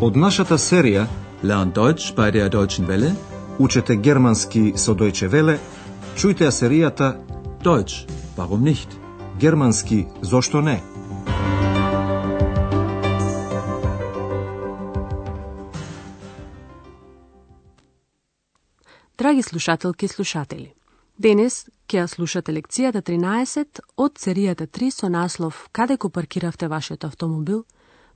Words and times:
Од 0.00 0.16
нашата 0.16 0.56
серија 0.56 1.02
Learn 1.44 1.74
Deutsch 1.76 2.14
bei 2.16 2.30
der 2.32 2.48
Deutschen 2.48 2.86
Welle. 2.88 3.10
Учете 3.58 3.96
германски 3.96 4.72
со 4.76 4.94
Deutsche 4.94 5.28
Welle, 5.28 5.58
чујте 6.16 6.46
ја 6.46 6.52
серијата 6.56 7.08
Deutsch, 7.60 8.08
warum 8.36 8.64
nicht? 8.64 8.88
Германски 9.40 10.06
зошто 10.22 10.60
не? 10.60 10.80
Драги 19.18 19.42
слушателки 19.42 20.04
и 20.04 20.08
слушатели, 20.08 20.72
денес 21.18 21.68
ќе 21.88 22.00
ја 22.00 22.06
слушате 22.06 22.52
лекцијата 22.56 23.02
13 23.04 23.84
од 23.96 24.16
серијата 24.16 24.64
3 24.64 24.90
со 24.90 25.08
наслов 25.08 25.68
Каде 25.72 25.96
го 25.96 26.08
паркиравте 26.08 26.68
вашиот 26.68 27.04
автомобил? 27.04 27.64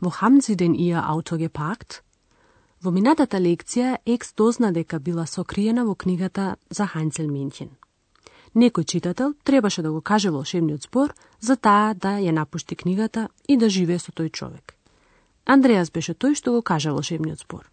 Wo 0.00 0.10
haben 0.10 0.40
Sie 0.40 0.56
denn 0.56 0.74
Ihr 0.74 1.08
Auto 1.08 1.36
geparkt? 1.36 2.02
Во 2.82 2.90
минатата 2.90 3.38
лекција 3.40 3.96
Екс 4.04 4.34
дозна 4.36 4.72
дека 4.72 4.98
била 5.00 5.26
сокриена 5.26 5.84
во 5.84 5.94
книгата 5.94 6.56
за 6.70 6.86
Хансел 6.86 7.30
Менхен. 7.30 7.70
Некој 8.54 8.84
читател 8.84 9.34
требаше 9.44 9.82
да 9.82 9.90
го 9.90 10.00
каже 10.00 10.30
волшебниот 10.30 10.82
збор 10.82 11.14
за 11.40 11.56
таа 11.56 11.94
да 11.94 12.20
ја 12.20 12.30
напушти 12.30 12.76
книгата 12.76 13.28
и 13.48 13.56
да 13.56 13.68
живее 13.68 13.98
со 13.98 14.12
тој 14.12 14.30
човек. 14.30 14.76
Андреас 15.46 15.90
беше 15.90 16.14
тој 16.14 16.34
што 16.34 16.52
го 16.52 16.62
кажа 16.62 16.92
волшебниот 16.92 17.38
збор. 17.38 17.70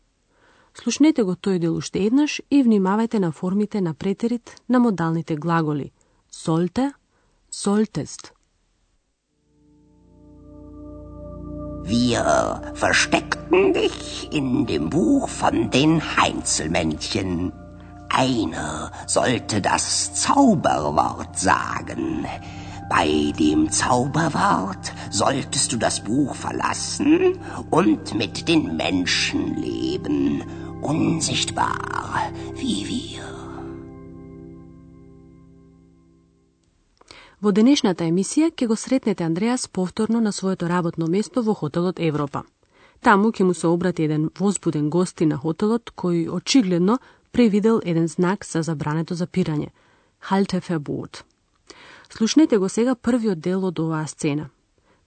Слушнете 0.73 1.23
го 1.23 1.35
тој 1.35 1.59
дел 1.59 1.75
уште 1.75 1.99
еднаш 2.07 2.41
и 2.49 2.63
внимавајте 2.63 3.19
на 3.19 3.31
формите 3.31 3.81
на 3.81 3.93
претерит 3.93 4.55
на 4.69 4.79
модалните 4.79 5.35
глаголи 5.35 5.91
Солте, 6.31 6.93
солтест. 7.51 8.33
Wir 11.83 12.61
versteckten 12.73 13.73
dich 13.73 14.31
in 14.31 14.65
dem 14.65 14.89
Buch 14.89 15.27
von 15.27 15.69
den 15.71 16.01
Heinzelmännchen. 16.15 17.51
Einer 18.09 18.91
sollte 19.07 19.61
das 19.61 20.13
Zauberwort 20.13 21.37
sagen. 21.37 22.25
Bei 22.89 23.31
dem 23.39 23.71
Zauberwort 23.71 24.93
solltest 25.09 25.71
du 25.71 25.77
das 25.77 26.01
Buch 26.01 26.35
verlassen 26.35 27.39
und 27.69 28.13
mit 28.13 28.47
den 28.47 28.75
Menschen 28.75 29.55
leben, 29.55 30.43
unsichtbar 30.81 32.21
wie 32.55 32.87
wir. 32.87 33.40
Во 37.41 37.49
денешната 37.49 38.05
емисија 38.05 38.51
ќе 38.53 38.67
го 38.69 38.75
сретнете 38.77 39.23
Андреас 39.23 39.67
повторно 39.67 40.19
на 40.21 40.31
своето 40.31 40.67
работно 40.69 41.07
место 41.07 41.41
во 41.41 41.55
хотелот 41.57 41.99
Европа. 41.99 42.43
Таму 43.01 43.31
ќе 43.31 43.43
му 43.43 43.53
се 43.53 43.67
обрати 43.67 44.03
еден 44.05 44.29
возбуден 44.39 44.89
гости 44.89 45.25
на 45.25 45.37
хотелот 45.41 45.89
кој 45.97 46.29
очигледно 46.29 46.99
превидел 47.31 47.81
еден 47.83 48.07
знак 48.07 48.45
за 48.45 48.61
забрането 48.61 49.15
за 49.15 49.25
пирање. 49.25 49.69
Halte 50.29 50.61
verbot. 50.61 51.23
Слушнете 52.13 52.57
го 52.57 52.69
сега 52.69 52.95
првиот 52.95 53.39
дел 53.39 53.65
од 53.65 53.79
оваа 53.79 54.07
сцена. 54.07 54.49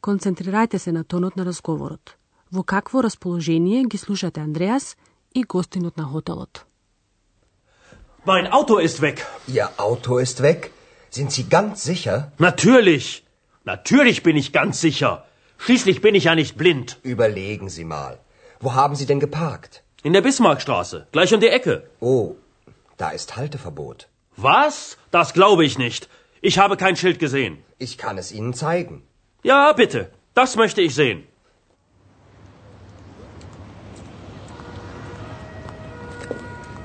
Концентрирајте 0.03 0.79
се 0.79 0.93
на 0.93 1.05
тонот 1.05 1.37
на 1.37 1.45
разговорот. 1.45 2.17
Во 2.53 2.63
какво 2.63 3.03
расположение 3.03 3.85
ги 3.85 3.99
слушате 3.99 4.41
Андреас 4.41 4.97
и 5.35 5.45
гостинот 5.45 5.97
на 5.97 6.05
хотелот. 6.05 6.67
Mein 8.27 8.51
Auto 8.51 8.79
ist 8.83 9.01
weg. 9.01 9.23
Ihr 9.47 9.69
Auto 9.79 10.19
ist 10.19 10.43
weg? 10.43 10.73
Sind 11.15 11.31
Sie 11.31 11.49
ganz 11.49 11.85
sicher? 11.85 12.33
Natürlich. 12.39 13.23
Natürlich 13.63 14.25
bin 14.25 14.37
ich 14.37 14.53
ganz 14.53 14.81
sicher. 14.81 15.25
Schließlich 15.59 16.01
bin 16.01 16.17
ich 16.17 16.25
ja 16.25 16.35
nicht 16.35 16.57
blind. 16.57 16.99
Überlegen 17.05 17.69
Sie 17.69 17.85
mal. 17.85 18.19
Wo 18.59 18.75
haben 18.75 18.97
Sie 18.97 19.07
denn 19.07 19.21
geparkt? 19.21 19.85
In 20.03 20.13
der 20.13 20.23
Bismarckstraße, 20.23 21.07
gleich 21.13 21.33
um 21.33 21.39
die 21.39 21.53
Ecke. 21.59 21.89
Oh, 22.01 22.35
da 22.97 23.11
ist 23.11 23.37
Halteverbot. 23.37 24.09
Was? 24.37 24.99
Das 25.13 25.33
glaube 25.35 25.65
ich 25.65 25.79
nicht. 25.79 26.09
Ich 26.41 26.59
habe 26.59 26.77
kein 26.77 26.97
Schild 26.97 27.21
gesehen. 27.21 27.59
Ich 27.79 27.97
kann 27.97 28.19
es 28.19 28.33
Ihnen 28.33 28.53
zeigen. 28.53 29.05
Ja, 29.45 29.73
bitte. 29.73 30.11
Das 30.35 30.57
möchte 30.57 30.81
ich 30.83 30.97
sehen. 30.97 31.29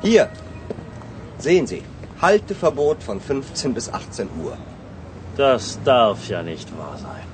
Hier. 0.04 0.30
Sehen 1.40 1.66
Sie. 1.66 1.82
Halteverbot 2.22 3.02
von 3.02 3.22
15 3.22 3.74
bis 3.74 3.88
18 3.90 4.28
Uhr. 4.44 4.58
Das 5.38 5.80
darf 5.86 6.28
ja 6.28 6.44
nicht 6.44 6.70
wahr 6.78 6.98
sein. 6.98 7.28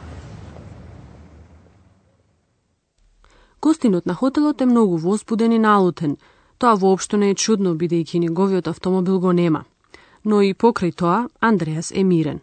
Гостинот 3.62 4.06
на 4.06 4.13
хотелот 4.13 4.62
е 4.62 4.66
многу 4.66 4.97
возбуден 4.97 5.51
и 5.51 5.59
налутен. 5.59 6.18
Тоа 6.59 6.75
воопшто 6.75 7.18
не 7.18 7.29
е 7.29 7.35
чудно, 7.35 7.74
бидејќи 7.75 8.19
неговиот 8.19 8.68
автомобил 8.68 9.19
го 9.19 9.31
нема. 9.34 9.63
Но 10.24 10.41
и 10.41 10.53
покрај 10.53 10.95
тоа, 10.95 11.29
Андреас 11.40 11.91
е 11.91 12.03
мирен. 12.03 12.40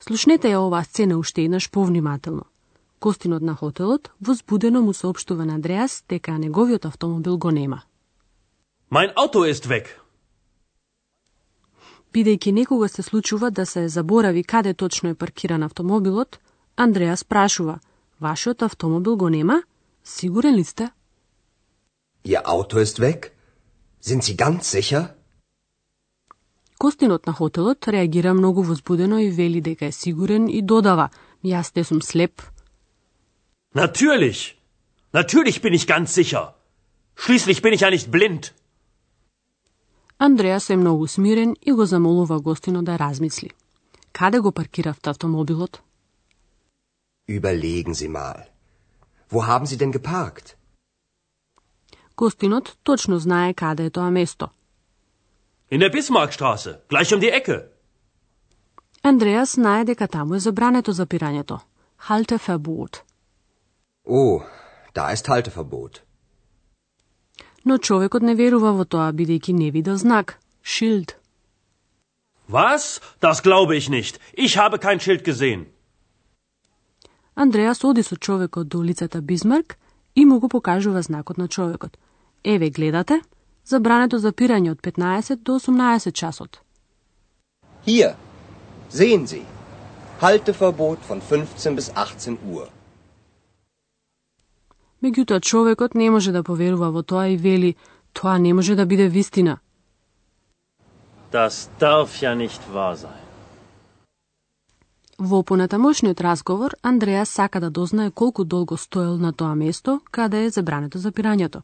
Слушнете 0.00 0.48
ја 0.48 0.64
оваа 0.64 0.84
сцена 0.84 1.18
уште 1.18 1.44
еднаш 1.44 1.70
повнимателно. 1.70 2.44
Гостинот 3.00 3.42
на 3.42 3.54
хотелот 3.54 4.10
возбудено 4.20 4.82
му 4.82 4.92
соопштува 4.92 5.44
на 5.44 5.54
Андреас 5.54 6.04
дека 6.08 6.38
неговиот 6.38 6.84
автомобил 6.84 7.38
го 7.38 7.50
нема. 7.50 7.82
Mein 8.90 9.12
Auto 9.14 9.44
ist 9.44 9.68
weg. 9.68 10.05
Бидејќи 12.14 12.52
некога 12.52 12.88
се 12.88 13.02
случува 13.02 13.50
да 13.50 13.66
се 13.66 13.88
заборави 13.88 14.44
каде 14.44 14.74
точно 14.74 15.10
е 15.10 15.14
паркиран 15.14 15.62
автомобилот, 15.62 16.38
Андреас 16.76 17.24
прашува, 17.24 17.78
вашиот 18.20 18.62
автомобил 18.62 19.16
го 19.16 19.28
нема? 19.28 19.62
Сигурен 20.04 20.54
ли 20.54 20.64
сте? 20.64 20.90
Ihr 22.24 22.42
Auto 22.44 22.78
ist 22.78 22.98
weg? 22.98 23.32
Sind 24.00 24.22
Sie 24.22 24.36
ganz 24.36 24.62
sicher? 24.70 25.16
Гостинот 26.78 27.26
на 27.26 27.32
хотелот 27.32 27.88
реагира 27.88 28.34
многу 28.34 28.62
возбудено 28.62 29.18
и 29.18 29.30
вели 29.30 29.60
дека 29.60 29.86
е 29.86 29.92
сигурен 29.92 30.48
и 30.48 30.62
додава, 30.62 31.10
јас 31.44 31.72
те 31.72 31.84
сум 31.84 32.02
слеп. 32.02 32.42
Natürlich. 33.74 34.56
Natürlich 35.12 35.60
bin 35.62 35.74
ich 35.74 35.86
ganz 35.86 36.12
sicher. 36.14 36.54
Schließlich 37.16 37.62
bin 37.62 37.72
ich 37.72 37.80
ja 37.80 37.90
nicht 37.90 38.10
blind. 38.10 38.52
Андреас 40.18 40.70
е 40.70 40.76
многу 40.76 41.06
смирен 41.06 41.56
и 41.62 41.72
го 41.72 41.84
замолува 41.84 42.40
гостинот 42.40 42.84
да 42.84 42.98
размисли. 42.98 43.50
Каде 44.12 44.40
го 44.40 44.52
паркиравте 44.52 45.10
автомобилот? 45.10 45.82
Überlegen 47.28 47.94
Sie 47.94 48.08
mal. 48.08 48.38
Wo 49.30 49.40
haben 49.48 49.66
Sie 49.66 49.76
denn 49.76 49.92
geparkt? 49.92 50.56
Гостинот 52.16 52.78
точно 52.82 53.18
знае 53.18 53.54
каде 53.54 53.84
е 53.84 53.90
тоа 53.90 54.10
место. 54.10 54.48
In 55.70 55.80
der 55.80 55.90
Bismarckstraße, 55.90 56.72
gleich 56.88 57.12
um 57.14 57.20
die 57.20 57.32
Ecke. 57.40 57.58
Андреас 59.02 59.52
знае 59.54 59.84
дека 59.84 60.08
таму 60.08 60.34
е 60.34 60.38
забрането 60.38 60.92
за 60.92 61.06
пирањето. 61.06 61.60
Halteverbot. 62.08 63.02
Oh, 64.06 64.42
da 64.94 65.12
ist 65.12 65.26
Halteverbot. 65.26 66.05
Но 67.66 67.78
човекот 67.78 68.22
не 68.22 68.34
верува 68.38 68.70
во 68.78 68.84
тоа, 68.86 69.12
бидејќи 69.12 69.52
не 69.52 69.70
видел 69.74 69.96
знак. 69.98 70.38
Шилд. 70.62 71.16
Was? 72.48 73.00
Das 73.20 73.42
glaube 73.42 73.74
ich 73.76 73.88
nicht. 73.90 74.20
Ich 74.44 74.56
habe 74.56 74.78
kein 74.78 75.00
Schild 75.00 75.24
gesehen. 75.24 75.66
Андреас 77.34 77.84
оди 77.84 78.02
со 78.02 78.16
човекот 78.16 78.68
до 78.68 78.78
улицата 78.78 79.20
Бисмарк 79.22 79.78
и 80.16 80.24
му 80.24 80.40
го 80.40 80.48
покажува 80.48 81.02
знакот 81.02 81.38
на 81.38 81.48
човекот. 81.48 81.98
Еве, 82.44 82.70
гледате, 82.70 83.20
забрането 83.64 84.18
за 84.18 84.32
пирање 84.32 84.70
од 84.70 84.80
15 84.82 85.36
до 85.36 85.58
18 85.58 86.12
часот. 86.12 86.60
Hier. 87.86 88.14
Sehen 88.90 89.26
Sie. 89.26 89.44
Halteverbot 90.20 90.98
von 91.08 91.20
15 91.20 91.74
bis 91.74 91.90
18 91.94 92.38
Uhr. 92.46 92.75
Меѓутоа 95.06 95.40
човекот 95.40 95.94
не 95.94 96.10
може 96.10 96.32
да 96.32 96.42
поверува 96.42 96.90
во 96.90 97.02
тоа 97.02 97.28
и 97.30 97.36
вели, 97.36 97.76
тоа 98.12 98.38
не 98.38 98.52
може 98.54 98.74
да 98.74 98.86
биде 98.86 99.06
вистина. 99.08 99.58
Das 101.30 101.70
darf 101.78 102.22
ja 102.22 102.34
nicht 102.34 102.62
wahr 102.74 102.96
sein. 102.96 103.22
Во 105.18 105.42
понатамошниот 105.42 106.20
разговор, 106.20 106.74
Андреас 106.82 107.28
сака 107.28 107.60
да 107.60 107.70
дознае 107.70 108.10
колку 108.10 108.44
долго 108.44 108.76
стоел 108.76 109.16
на 109.16 109.32
тоа 109.32 109.54
место 109.54 110.00
каде 110.10 110.44
е 110.44 110.50
забрането 110.50 110.98
за 110.98 111.12
пирањето. 111.12 111.62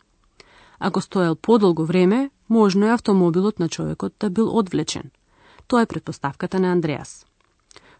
Ако 0.78 1.00
стоел 1.00 1.34
подолго 1.34 1.84
време, 1.84 2.30
можно 2.48 2.86
е 2.86 2.94
автомобилот 2.94 3.58
на 3.58 3.68
човекот 3.68 4.12
да 4.20 4.30
бил 4.30 4.56
одвлечен. 4.58 5.10
Тоа 5.66 5.82
е 5.82 5.86
предпоставката 5.86 6.60
на 6.60 6.72
Андреас. 6.72 7.26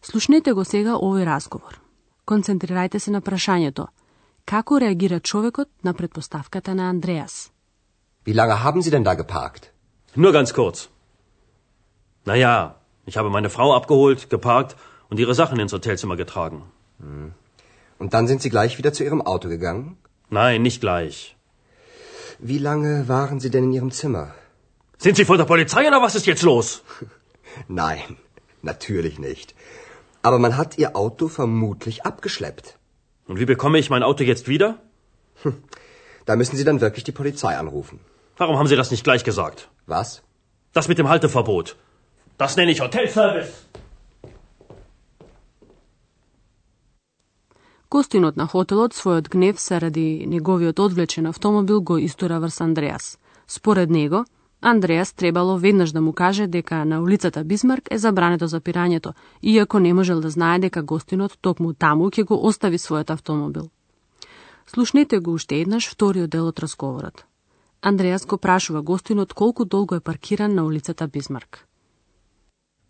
Слушнете 0.02 0.52
го 0.52 0.64
сега 0.64 0.94
овој 0.94 1.26
разговор. 1.26 1.80
Концентрирајте 2.26 2.98
се 2.98 3.10
на 3.10 3.20
прашањето. 3.20 3.86
Како 4.45 4.79
реагира 4.79 5.19
човекот 5.19 5.69
на 5.83 5.93
предпоставката 5.93 6.75
на 6.75 6.89
Андреас? 6.89 7.51
Wie 8.25 8.33
lange 8.33 8.63
haben 8.63 8.81
Sie 8.81 8.91
denn 8.91 9.03
da 9.03 9.13
geparkt? 9.13 9.63
Nur 10.15 10.31
ganz 10.31 10.53
kurz. 10.53 10.89
Naja, 12.25 12.75
ich 13.05 13.17
habe 13.17 13.29
meine 13.29 13.49
Frau 13.49 13.73
abgeholt, 13.79 14.29
geparkt 14.29 14.75
und 15.09 15.19
ihre 15.19 15.35
Sachen 15.41 15.59
ins 15.59 15.73
Hotelzimmer 15.73 16.17
getragen. 16.23 16.59
Und 17.99 18.13
dann 18.13 18.27
sind 18.27 18.41
Sie 18.41 18.49
gleich 18.49 18.77
wieder 18.77 18.93
zu 18.93 19.03
Ihrem 19.03 19.21
Auto 19.21 19.47
gegangen? 19.49 19.97
Nein, 20.29 20.61
nicht 20.61 20.81
gleich. 20.81 21.35
Wie 22.39 22.59
lange 22.69 23.07
waren 23.07 23.39
Sie 23.39 23.49
denn 23.49 23.65
in 23.65 23.73
Ihrem 23.77 23.91
Zimmer? 23.91 24.27
Sind 24.97 25.15
Sie 25.17 25.25
von 25.25 25.37
der 25.37 25.45
Polizei 25.45 25.87
oder 25.87 26.01
was 26.01 26.15
ist 26.15 26.27
jetzt 26.31 26.43
los? 26.43 26.83
Nein, 27.67 28.17
natürlich 28.61 29.19
nicht. 29.19 29.55
Aber 30.21 30.39
man 30.39 30.57
hat 30.57 30.77
Ihr 30.77 30.95
Auto 30.95 31.27
vermutlich 31.27 32.05
abgeschleppt. 32.05 32.77
Und 33.27 33.39
wie 33.39 33.45
bekomme 33.45 33.77
ich 33.79 33.89
mein 33.89 34.03
Auto 34.03 34.23
jetzt 34.23 34.47
wieder? 34.47 34.79
Da 36.25 36.35
müssen 36.35 36.57
Sie 36.57 36.63
dann 36.63 36.81
wirklich 36.81 37.03
die 37.03 37.11
Polizei 37.11 37.57
anrufen. 37.57 37.99
Warum 38.37 38.57
haben 38.57 38.67
Sie 38.67 38.75
das 38.75 38.91
nicht 38.91 39.03
gleich 39.03 39.23
gesagt? 39.23 39.69
Was? 39.85 40.23
Das 40.73 40.87
mit 40.87 40.97
dem 40.97 41.09
Halteverbot. 41.09 41.75
Das 42.37 42.55
nenne 42.57 42.71
ich 42.71 42.81
Hotelservice. 42.81 43.53
Гостинот 47.89 48.35
на 48.35 48.47
хотелот 48.47 48.91
својот 48.91 49.29
гнев 49.29 49.59
заради 49.61 50.25
неговиот 50.25 50.77
одвлечен 50.79 51.25
автомобил 51.27 51.81
го 51.81 51.97
истура 51.97 52.39
врз 52.39 52.59
Андреас. 52.59 53.17
Според 53.47 53.89
него, 53.89 54.25
Андреас 54.64 55.12
требало 55.12 55.58
веднаш 55.58 55.92
да 55.92 56.00
му 56.00 56.12
каже 56.12 56.46
дека 56.46 56.84
на 56.84 57.00
улицата 57.00 57.44
Бисмарк 57.44 57.88
е 57.90 57.98
забрането 57.98 58.48
запирањето, 58.48 59.12
иако 59.42 59.78
не 59.78 59.94
можел 59.94 60.20
да 60.20 60.30
знае 60.30 60.58
дека 60.58 60.82
гостинот 60.82 61.38
токму 61.40 61.74
таму 61.74 62.10
ќе 62.10 62.24
го 62.24 62.38
остави 62.46 62.78
својот 62.78 63.10
автомобил. 63.10 63.70
Слушнете 64.66 65.18
го 65.18 65.32
уште 65.34 65.60
еднаш 65.60 65.90
вториот 65.90 66.30
дел 66.30 66.46
од 66.46 66.58
разговорот. 66.58 67.24
Андреас 67.82 68.26
го 68.26 68.38
прашува 68.38 68.82
гостинот 68.82 69.34
колку 69.34 69.64
долго 69.64 69.94
е 69.94 70.00
паркиран 70.00 70.54
на 70.54 70.64
улицата 70.64 71.08
Бисмарк. 71.08 71.66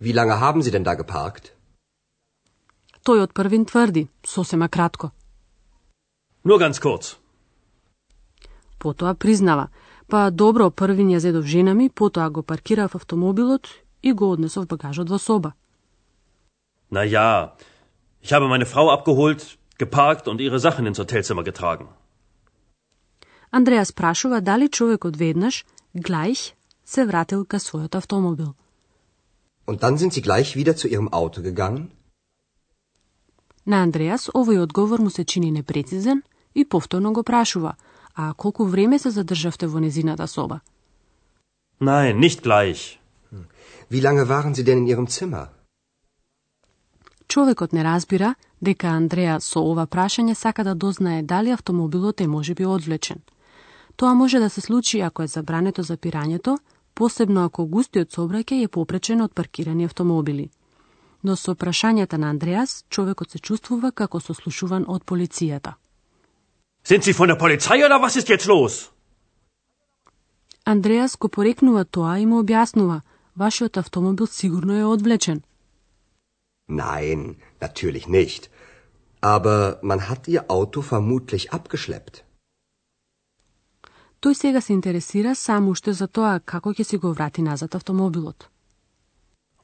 Wie 0.00 0.12
lange 0.12 0.36
haben 0.40 0.62
Sie 0.62 0.70
denn 0.70 0.84
da 0.84 0.94
geparkt? 0.94 1.56
Тој 3.06 3.22
од 3.22 3.32
првин 3.32 3.64
тврди, 3.64 4.08
сосема 4.26 4.68
кратко. 4.68 5.10
Nur 6.44 6.58
ganz 6.60 6.80
kurz. 6.80 7.16
Потоа 8.78 9.14
признава, 9.14 9.68
па 10.08 10.30
добро, 10.30 10.70
првин 10.70 11.08
ја 11.10 11.18
зедов 11.18 11.44
жена 11.44 11.74
ми, 11.74 11.88
потоа 11.88 12.30
го 12.30 12.42
паркирав 12.42 12.94
автомобилот 12.94 13.68
и 14.02 14.12
го 14.12 14.32
однесов 14.32 14.66
багажот 14.66 15.10
во 15.10 15.18
соба. 15.18 15.52
Na 16.90 17.02
ja, 17.04 17.54
ich 18.22 18.32
habe 18.32 18.48
meine 18.48 18.66
Frau 18.66 18.90
abgeholt, 18.90 19.58
geparkt 19.78 20.28
und 20.28 20.40
ihre 20.40 20.60
Sachen 20.60 20.86
ins 20.86 20.98
Hotelzimmer 20.98 21.44
getragen. 21.44 21.86
Андреас 23.50 23.92
прашува 23.92 24.40
дали 24.40 24.68
човекот 24.68 25.16
веднаш, 25.16 25.64
глајх, 25.94 26.52
се 26.84 27.04
вратил 27.04 27.44
ка 27.44 27.56
својот 27.56 27.96
автомобил. 27.96 28.54
Und 29.66 29.82
dann 29.82 29.98
sind 29.98 30.12
Sie 30.12 30.22
gleich 30.22 30.56
wieder 30.56 30.76
zu 30.76 30.88
Ihrem 30.88 31.08
Auto 31.12 31.42
gegangen? 31.42 31.90
На 33.66 33.82
Андреас 33.82 34.30
овој 34.34 34.62
одговор 34.62 34.98
му 35.00 35.10
се 35.10 35.24
чини 35.24 35.50
непрецизен 35.50 36.22
и 36.54 36.64
повторно 36.64 37.12
го 37.12 37.22
прашува, 37.22 37.76
а 38.14 38.34
колку 38.34 38.64
време 38.64 38.98
се 38.98 39.10
задржавте 39.10 39.66
во 39.66 39.80
незината 39.80 40.26
соба? 40.28 40.60
Nein, 41.80 42.18
nicht 42.18 42.42
gleich. 42.42 42.98
Wie 43.90 44.00
lange 44.00 44.28
waren 44.28 44.54
Sie 44.54 44.64
denn 44.64 44.78
in 44.78 44.86
Ihrem 44.86 45.06
Zimmer? 45.06 45.46
Човекот 47.28 47.72
не 47.72 47.84
разбира 47.84 48.34
дека 48.60 48.86
Андреа 48.86 49.40
со 49.40 49.60
ова 49.60 49.86
прашање 49.86 50.34
сака 50.34 50.64
да 50.64 50.74
дознае 50.74 51.22
дали 51.22 51.50
автомобилот 51.50 52.20
е 52.20 52.26
можеби 52.26 52.66
одвлечен. 52.66 53.20
Тоа 53.96 54.14
може 54.14 54.38
да 54.38 54.50
се 54.50 54.60
случи 54.60 55.00
ако 55.00 55.22
е 55.22 55.26
забрането 55.26 55.82
за 55.82 55.96
пирањето, 55.96 56.58
посебно 56.94 57.44
ако 57.44 57.66
густиот 57.66 58.12
сообраќај 58.12 58.64
е 58.64 58.68
попречен 58.68 59.20
од 59.20 59.34
паркирани 59.34 59.84
автомобили. 59.84 60.50
Но 61.24 61.36
со 61.36 61.54
прашањата 61.54 62.16
на 62.16 62.30
Андреас, 62.30 62.84
човекот 62.88 63.30
се 63.30 63.38
чувствува 63.38 63.92
како 63.92 64.20
сослушуван 64.20 64.84
од 64.88 65.04
полицијата. 65.04 65.72
Sind 66.89 67.03
Sie 67.03 67.13
von 67.13 67.27
der 67.27 67.35
Polizei 67.35 67.85
oder 67.85 68.01
was 68.01 68.15
ist 68.15 68.29
jetzt 68.29 68.47
los? 68.47 68.91
Андреас 70.65 71.15
го 71.17 71.27
порекнува 71.29 71.85
тоа 71.85 72.19
и 72.19 72.25
му 72.25 72.43
објаснува, 72.43 73.01
вашиот 73.37 73.77
автомобил 73.77 74.27
сигурно 74.27 74.73
е 74.79 74.83
одвлечен. 74.83 75.41
Nein, 76.69 77.35
natürlich 77.61 78.07
nicht. 78.07 78.49
Aber 79.21 79.79
man 79.81 79.99
hat 80.09 80.27
Ihr 80.27 80.43
Auto 80.49 80.81
vermutlich 80.81 81.43
abgeschleppt. 81.51 82.23
Тој 84.21 84.33
сега 84.33 84.61
се 84.61 84.73
интересира 84.73 85.35
само 85.35 85.71
уште 85.71 85.93
за 85.93 86.07
тоа 86.07 86.39
како 86.39 86.73
ќе 86.73 86.83
си 86.83 86.97
го 86.97 87.13
врати 87.13 87.41
назад 87.41 87.75
автомобилот. 87.75 88.49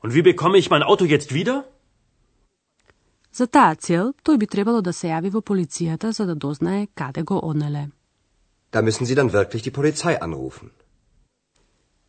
Und 0.04 0.14
wie 0.14 0.22
bekomme 0.22 0.58
ich 0.58 0.70
mein 0.70 0.84
Auto 0.84 1.06
jetzt 1.06 1.32
wieder? 1.34 1.64
За 3.39 3.47
таа 3.47 3.77
цел, 3.79 4.15
тој 4.27 4.37
би 4.43 4.47
требало 4.51 4.81
да 4.83 4.91
се 4.93 5.13
јави 5.13 5.31
во 5.31 5.41
полицијата 5.47 6.11
за 6.11 6.25
да 6.27 6.35
дознае 6.35 6.89
каде 6.95 7.23
го 7.23 7.39
однеле. 7.39 7.91
Da 8.73 8.83
müssen 8.83 9.07
Sie 9.07 9.15
dann 9.15 9.31
wirklich 9.31 9.63
die 9.63 9.71
Polizei 9.71 10.17
anrufen. 10.21 10.71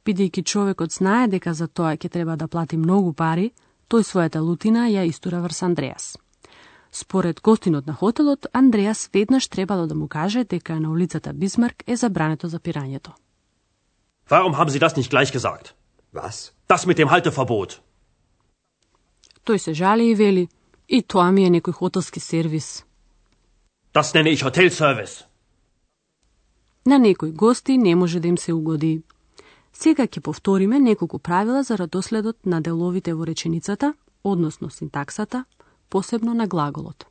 Бидејќи 0.05 0.43
човекот 0.43 0.91
знае 0.91 1.27
дека 1.27 1.53
за 1.53 1.67
тоа 1.67 1.93
ќе 1.97 2.09
треба 2.09 2.35
да 2.35 2.47
плати 2.47 2.77
многу 2.77 3.13
пари, 3.13 3.51
тој 3.89 4.03
својата 4.09 4.41
лутина 4.41 4.89
ја 4.89 5.05
истура 5.05 5.41
врз 5.41 5.61
Андреас. 5.63 6.17
Според 6.91 7.41
гостинот 7.41 7.85
на 7.87 7.93
хотелот, 7.93 8.47
Андреас 8.53 9.09
веднаш 9.13 9.47
требало 9.47 9.87
да 9.87 9.95
му 9.95 10.07
каже 10.07 10.43
дека 10.43 10.79
на 10.79 10.89
улицата 10.91 11.33
Бисмарк 11.33 11.83
е 11.87 11.95
забрането 11.95 12.47
за 12.47 12.59
пирањето. 12.59 13.11
Warum 14.29 14.53
haben 14.53 14.69
Sie 14.69 14.79
das 14.79 14.97
nicht 14.97 15.11
gleich 15.11 15.31
gesagt? 15.31 15.73
Was? 16.13 16.53
Das 16.69 16.85
mit 16.87 16.97
dem 16.97 17.09
Halteverbot. 17.09 17.81
Тој 19.45 19.57
се 19.57 19.73
жали 19.73 20.09
и 20.09 20.15
вели, 20.15 20.47
и 20.89 21.01
тоа 21.01 21.31
ми 21.31 21.45
е 21.45 21.49
некој 21.49 21.73
хотелски 21.73 22.19
сервис. 22.19 22.83
Das 23.93 24.13
nenne 24.13 24.33
ich 24.33 24.43
Hotelservice. 24.43 25.25
На 26.85 26.99
некои 26.99 27.31
гости 27.31 27.77
не 27.77 27.95
може 27.95 28.19
да 28.19 28.27
им 28.27 28.37
се 28.37 28.53
угоди. 28.53 29.01
Сега 29.73 30.07
ќе 30.07 30.19
повториме 30.19 30.79
неколку 30.79 31.19
правила 31.19 31.63
за 31.63 31.77
радоследот 31.77 32.45
на 32.45 32.61
деловите 32.61 33.13
во 33.13 33.25
реченицата, 33.25 33.93
односно 34.23 34.69
синтаксата, 34.69 35.45
посебно 35.89 36.33
на 36.33 36.47
глаголот. 36.47 37.05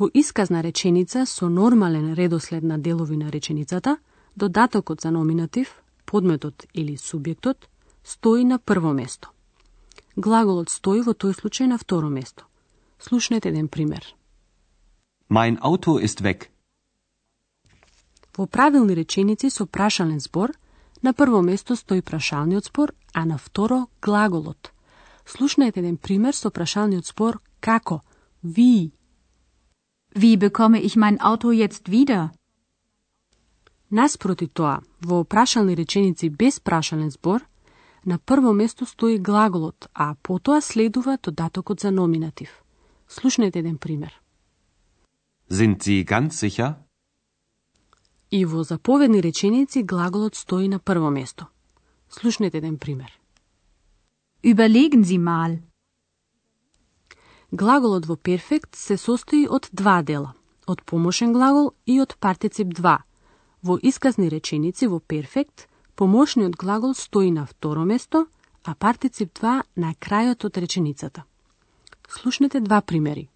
Во 0.00 0.08
исказна 0.14 0.62
реченица 0.62 1.26
со 1.26 1.50
нормален 1.50 2.14
редослед 2.14 2.62
на 2.62 2.78
делови 2.78 3.16
на 3.16 3.30
реченицата, 3.30 3.98
додатокот 4.34 5.02
за 5.02 5.10
номинатив, 5.10 5.82
подметот 6.06 6.64
или 6.72 6.96
субјектот, 6.96 7.68
стои 8.02 8.44
на 8.44 8.58
прво 8.58 8.92
место. 8.94 9.28
Глаголот 10.16 10.70
стои 10.70 11.02
во 11.04 11.12
тој 11.12 11.36
случај 11.36 11.66
на 11.66 11.76
второ 11.76 12.08
место. 12.08 12.44
Слушнете 12.98 13.50
еден 13.50 13.68
пример. 13.68 14.16
Mein 15.28 15.58
Auto 15.60 16.00
ist 16.00 16.22
weg. 16.22 16.48
Во 18.34 18.46
правилни 18.46 18.94
реченици 18.94 19.50
со 19.50 19.66
прашален 19.66 20.20
збор, 20.20 20.56
на 21.02 21.12
прво 21.12 21.42
место 21.42 21.76
стои 21.76 22.00
прашалниот 22.00 22.64
збор, 22.64 22.94
а 23.12 23.26
на 23.26 23.36
второ 23.36 23.88
глаголот. 24.00 24.72
Слушнете 25.26 25.80
еден 25.80 25.98
пример 25.98 26.34
со 26.34 26.48
прашалниот 26.50 27.06
збор 27.06 27.42
како, 27.60 28.00
ви. 28.42 28.92
Wie 30.12 30.36
bekomme 30.36 30.80
ich 30.80 30.96
mein 30.96 31.20
Auto 31.20 31.50
jetzt 31.52 31.90
wieder? 31.90 32.32
Наспроти 33.90 34.46
тоа, 34.46 34.82
во 35.00 35.24
прашални 35.24 35.74
реченици 35.74 36.28
без 36.28 36.60
прашален 36.60 37.10
збор, 37.10 37.42
на 38.04 38.18
прво 38.18 38.52
место 38.52 38.86
стои 38.86 39.18
глаголот, 39.18 39.88
а 39.94 40.14
потоа 40.22 40.60
следува 40.60 41.18
додатокот 41.22 41.80
за 41.80 41.90
номинатив. 41.90 42.62
Слушнете 43.08 43.58
еден 43.58 43.78
пример. 43.78 44.12
Sind 45.48 45.78
Sie 45.82 46.04
ganz 46.04 46.30
sicher? 46.30 46.74
И 48.30 48.44
во 48.44 48.62
заповедни 48.62 49.18
реченици 49.18 49.82
глаголот 49.82 50.36
стои 50.36 50.68
на 50.68 50.78
прво 50.78 51.10
место. 51.10 51.48
Слушнете 52.08 52.58
еден 52.58 52.78
пример. 52.78 53.10
Überlegen 54.42 55.02
Sie 55.02 55.18
mal. 55.18 55.69
Глаголот 57.52 58.06
во 58.06 58.16
перфект 58.16 58.76
се 58.76 58.96
состои 58.96 59.48
од 59.50 59.68
два 59.72 60.02
дела, 60.02 60.34
од 60.70 60.82
помошен 60.86 61.32
глагол 61.34 61.72
и 61.86 62.00
од 62.00 62.14
партицип 62.20 62.68
2. 62.78 62.98
Во 63.62 63.78
исказни 63.82 64.28
реченици 64.30 64.86
во 64.86 65.00
перфект, 65.00 65.66
помошниот 65.96 66.54
глагол 66.54 66.94
стои 66.94 67.30
на 67.30 67.46
второ 67.46 67.84
место, 67.84 68.26
а 68.62 68.74
партицип 68.74 69.34
2 69.34 69.62
на 69.76 69.94
крајот 69.98 70.46
од 70.46 70.58
реченицата. 70.58 71.24
Слушнете 72.08 72.60
два 72.60 72.80
примери. 72.80 73.28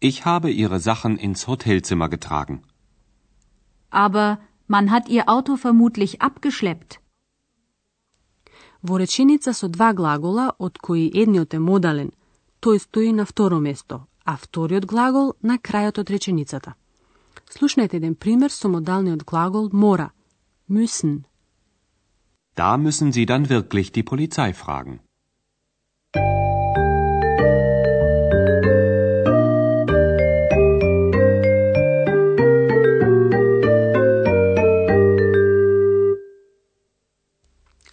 Ich 0.00 0.24
habe 0.24 0.50
Ihre 0.50 0.80
Sachen 0.80 1.16
ins 1.16 1.46
Hotelzimmer 1.46 2.08
getragen. 2.08 2.62
Aber 3.90 4.38
man 4.66 4.90
hat 4.90 5.08
Ihr 5.08 5.28
Auto 5.28 5.56
vermutlich 5.56 6.20
abgeschleppt. 6.20 7.00
Во 8.82 8.98
реченица 8.98 9.52
со 9.52 9.68
два 9.68 9.92
глагола, 9.92 10.52
од 10.58 10.78
кои 10.78 11.10
едниот 11.14 11.54
е 11.54 11.58
модален, 11.58 12.10
тој 12.66 12.82
стои 12.82 13.12
на 13.14 13.22
второ 13.22 13.60
место, 13.62 13.94
а 14.26 14.34
вториот 14.34 14.84
глагол 14.90 15.28
на 15.42 15.54
крајот 15.54 16.00
од 16.02 16.10
реченицата. 16.10 16.74
Слушнете 17.46 18.02
еден 18.02 18.16
пример 18.18 18.50
со 18.50 18.66
модалниот 18.68 19.22
глагол 19.22 19.70
мора, 19.72 20.10
müssen. 20.68 21.24
Da 22.56 22.76
müssen 22.76 23.12
Sie 23.12 23.26
dann 23.26 23.48
wirklich 23.48 23.92
die 23.92 24.02
Polizei 24.02 24.52
fragen. 24.52 24.98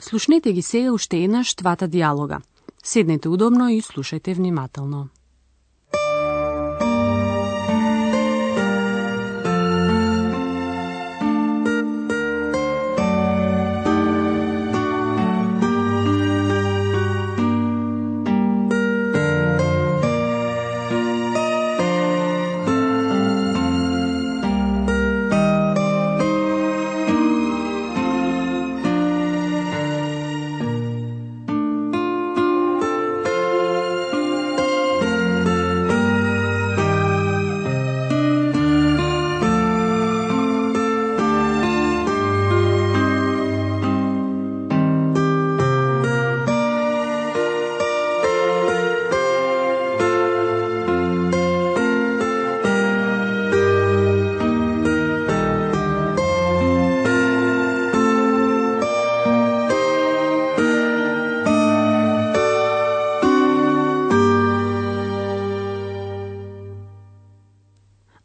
Слушнете 0.01 0.51
ги 0.51 0.61
сега 0.61 0.93
уште 0.93 1.17
еднаш 1.23 1.55
двата 1.55 1.87
диалога. 1.87 2.41
Седнете 2.85 3.29
удобно 3.29 3.69
и 3.71 3.79
слушајте 3.79 4.33
внимателно. 4.35 5.09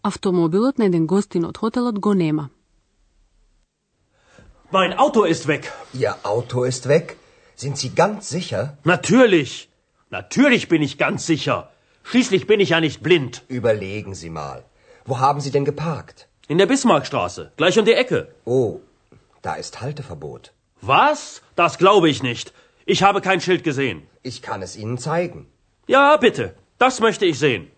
Автомобилот 0.07 0.77
на 0.77 0.85
еден 0.85 1.07
гостин 1.07 1.45
од 1.45 1.57
хотелот 1.57 1.99
го 1.99 2.13
нема. 2.13 2.49
Mein 4.71 4.93
Auto 4.93 5.23
ist 5.23 5.47
weg. 5.47 5.71
Ihr 5.93 6.15
Auto 6.23 6.63
ist 6.63 6.87
weg? 6.87 7.17
Sind 7.55 7.77
Sie 7.77 7.89
ganz 7.89 8.29
sicher? 8.29 8.77
Natürlich. 8.83 9.69
Natürlich 10.09 10.67
bin 10.67 10.81
ich 10.81 10.97
ganz 10.97 11.25
sicher. 11.25 11.69
Schließlich 12.03 12.47
bin 12.47 12.59
ich 12.59 12.69
ja 12.69 12.79
nicht 12.81 13.03
blind. 13.03 13.43
Überlegen 13.47 14.15
Sie 14.15 14.29
mal. 14.29 14.63
Wo 15.05 15.19
haben 15.19 15.41
Sie 15.41 15.51
denn 15.51 15.65
geparkt? 15.65 16.27
In 16.47 16.57
der 16.57 16.65
Bismarckstraße, 16.65 17.51
gleich 17.55 17.77
um 17.79 17.85
die 17.85 17.93
Ecke. 17.93 18.27
Oh, 18.45 18.79
da 19.41 19.53
ist 19.53 19.79
Halteverbot. 19.81 20.51
Was? 20.81 21.41
Das 21.55 21.77
glaube 21.77 22.09
ich 22.09 22.23
nicht. 22.23 22.53
Ich 22.85 23.03
habe 23.03 23.21
kein 23.21 23.41
Schild 23.41 23.63
gesehen. 23.63 24.01
Ich 24.23 24.41
kann 24.41 24.61
es 24.61 24.75
Ihnen 24.75 24.97
zeigen. 24.97 25.45
Ja, 25.87 26.17
bitte. 26.17 26.55
Das 26.79 26.99
möchte 26.99 27.25
ich 27.25 27.39
sehen. 27.39 27.71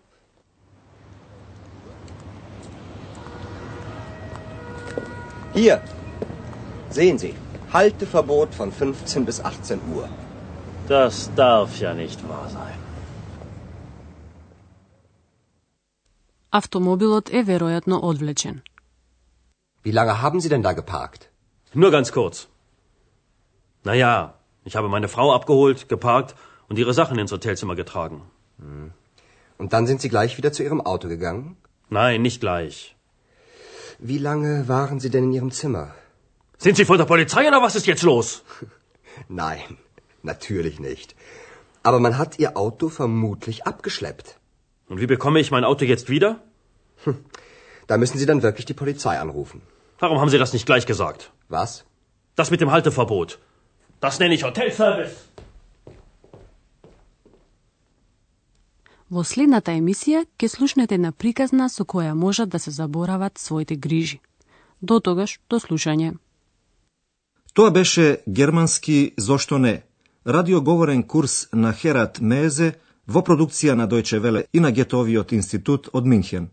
Hier, 5.53 5.81
sehen 6.89 7.17
Sie, 7.17 7.33
Halteverbot 7.73 8.55
von 8.55 8.71
15 8.71 9.25
bis 9.25 9.41
18 9.41 9.81
Uhr. 9.93 10.07
Das 10.87 11.29
darf 11.35 11.79
ja 11.79 11.93
nicht 11.93 12.27
wahr 12.29 12.49
sein. 12.49 12.77
Automobilot 16.51 17.29
je 17.29 17.43
vjerojatno 17.43 17.99
odvlečen. 18.03 18.61
Wie 19.83 19.91
lange 19.91 20.21
haben 20.21 20.39
Sie 20.39 20.49
denn 20.49 20.63
da 20.63 20.73
geparkt? 20.73 21.29
Nur 21.73 21.91
ganz 21.91 22.11
kurz. 22.11 22.47
Naja, 23.83 24.33
ich 24.63 24.75
habe 24.75 24.89
meine 24.89 25.07
Frau 25.07 25.33
abgeholt, 25.33 25.89
geparkt 25.89 26.35
und 26.69 26.77
ihre 26.77 26.93
Sachen 26.93 27.19
ins 27.19 27.31
Hotelzimmer 27.31 27.75
getragen. 27.75 28.21
Hm. 28.59 28.91
Und 29.57 29.73
dann 29.73 29.87
sind 29.87 30.01
Sie 30.01 30.09
gleich 30.09 30.37
wieder 30.37 30.51
zu 30.51 30.63
Ihrem 30.63 30.81
Auto 30.81 31.07
gegangen? 31.07 31.57
Nein, 31.89 32.21
nicht 32.21 32.41
gleich. 32.41 32.95
Wie 34.03 34.17
lange 34.17 34.67
waren 34.67 34.99
Sie 34.99 35.11
denn 35.11 35.25
in 35.25 35.31
Ihrem 35.31 35.51
Zimmer? 35.51 35.93
Sind 36.57 36.75
Sie 36.75 36.85
von 36.85 36.97
der 36.97 37.05
Polizei 37.05 37.47
oder 37.47 37.61
was 37.61 37.75
ist 37.75 37.85
jetzt 37.85 38.01
los? 38.01 38.43
Nein, 39.27 39.77
natürlich 40.23 40.79
nicht. 40.79 41.15
Aber 41.83 41.99
man 41.99 42.17
hat 42.17 42.39
Ihr 42.39 42.57
Auto 42.57 42.89
vermutlich 42.89 43.67
abgeschleppt. 43.67 44.39
Und 44.89 45.01
wie 45.01 45.05
bekomme 45.05 45.39
ich 45.39 45.51
mein 45.51 45.63
Auto 45.63 45.85
jetzt 45.85 46.09
wieder? 46.09 46.41
Da 47.85 47.97
müssen 47.97 48.17
Sie 48.17 48.25
dann 48.25 48.41
wirklich 48.41 48.65
die 48.65 48.73
Polizei 48.73 49.19
anrufen. 49.19 49.61
Warum 49.99 50.19
haben 50.19 50.29
Sie 50.29 50.39
das 50.39 50.53
nicht 50.53 50.65
gleich 50.65 50.87
gesagt? 50.87 51.31
Was? 51.47 51.85
Das 52.35 52.49
mit 52.49 52.59
dem 52.59 52.71
Halteverbot. 52.71 53.37
Das 53.99 54.17
nenne 54.17 54.33
ich 54.33 54.43
Hotelservice. 54.43 55.30
Во 59.11 59.25
следната 59.27 59.73
емисија 59.75 60.21
ќе 60.39 60.47
слушнете 60.47 60.97
на 60.97 61.09
приказна 61.11 61.65
со 61.69 61.83
која 61.83 62.13
можат 62.15 62.49
да 62.49 62.59
се 62.59 62.71
заборават 62.71 63.37
своите 63.37 63.75
грижи. 63.75 64.21
До 64.81 64.99
тогаш, 64.99 65.39
до 65.49 65.59
слушање. 65.59 66.13
Тоа 67.53 67.71
беше 67.71 68.23
германски 68.27 69.13
Зошто 69.17 69.57
не? 69.57 69.83
Радиоговорен 70.25 71.03
курс 71.03 71.47
на 71.53 71.73
Херат 71.73 72.21
Мезе 72.21 72.73
во 73.07 73.19
продукција 73.19 73.75
на 73.75 73.87
Дојче 73.87 74.19
Веле 74.19 74.45
и 74.53 74.59
на 74.59 74.71
Гетовиот 74.71 75.33
институт 75.33 75.89
од 75.93 76.05
Минхен. 76.05 76.47